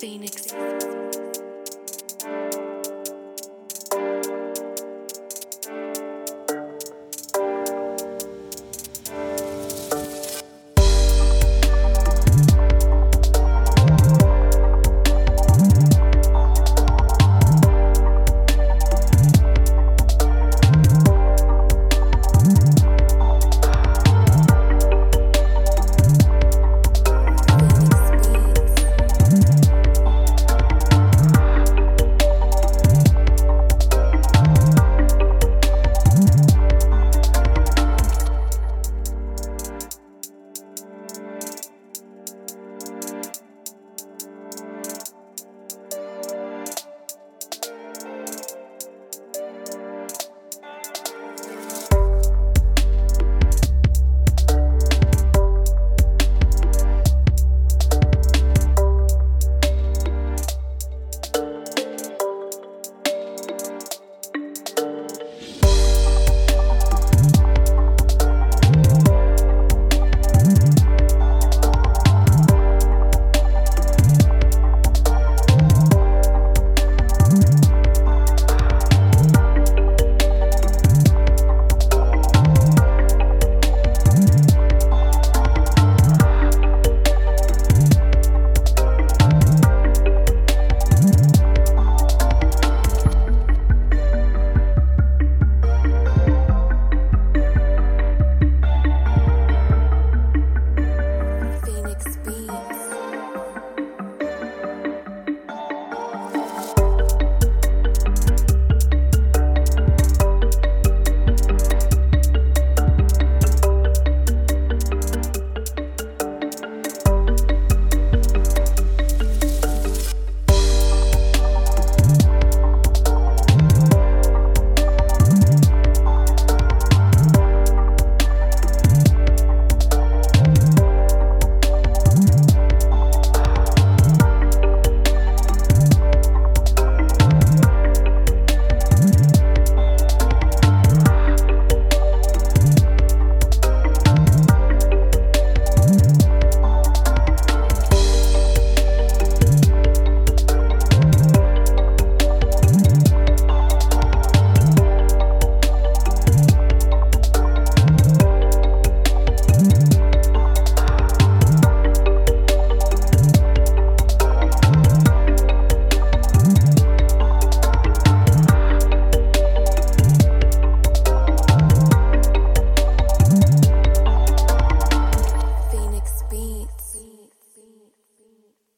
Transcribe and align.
Phoenix. 0.00 0.73